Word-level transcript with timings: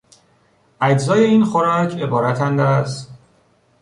اجزای 0.81 1.23
این 1.23 1.45
خوراک 1.45 1.93
عبارتند 2.01 2.59
از... 2.59 3.07